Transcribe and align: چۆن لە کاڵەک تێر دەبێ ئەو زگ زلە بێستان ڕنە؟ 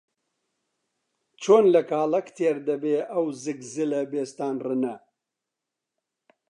چۆن 1.41 1.65
لە 1.73 1.81
کاڵەک 1.89 2.27
تێر 2.37 2.57
دەبێ 2.67 2.97
ئەو 3.11 3.25
زگ 3.43 3.59
زلە 3.73 4.01
بێستان 4.11 4.55
ڕنە؟ 4.65 4.95